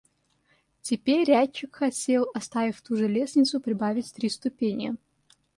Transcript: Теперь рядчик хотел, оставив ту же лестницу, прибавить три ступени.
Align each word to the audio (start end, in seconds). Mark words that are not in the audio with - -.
Теперь 0.81 1.25
рядчик 1.25 1.75
хотел, 1.75 2.27
оставив 2.33 2.81
ту 2.81 2.95
же 2.95 3.07
лестницу, 3.07 3.59
прибавить 3.59 4.11
три 4.15 4.29
ступени. 4.31 4.95